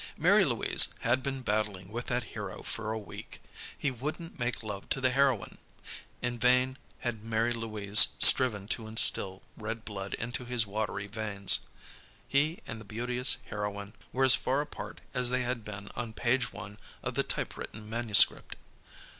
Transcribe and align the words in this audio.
Mary 0.17 0.43
Louise 0.43 0.87
had 1.01 1.21
been 1.21 1.43
battling 1.43 1.91
with 1.91 2.07
that 2.07 2.23
hero 2.33 2.63
for 2.63 2.91
a 2.91 2.97
week. 2.97 3.39
He 3.77 3.91
wouldn't 3.91 4.39
make 4.39 4.63
love 4.63 4.89
to 4.89 4.99
the 4.99 5.11
heroine. 5.11 5.59
In 6.23 6.39
vain 6.39 6.79
had 7.01 7.23
Mary 7.23 7.53
Louise 7.53 8.07
striven 8.17 8.67
to 8.69 8.87
instill 8.87 9.43
red 9.55 9.85
blood 9.85 10.15
into 10.15 10.43
his 10.43 10.65
watery 10.65 11.05
veins. 11.05 11.59
He 12.27 12.61
and 12.65 12.81
the 12.81 12.85
beauteous 12.85 13.37
heroine 13.45 13.93
were 14.11 14.23
as 14.23 14.33
far 14.33 14.59
apart 14.61 15.01
as 15.13 15.29
they 15.29 15.43
had 15.43 15.63
been 15.63 15.91
on 15.95 16.13
Page 16.13 16.51
One 16.51 16.79
of 17.03 17.13
the 17.13 17.21
typewritten 17.21 17.87
manuscript. 17.87 18.55